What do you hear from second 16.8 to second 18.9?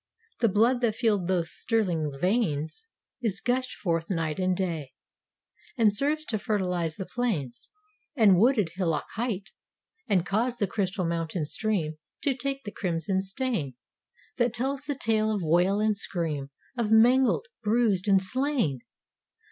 mangled, bruised and slain!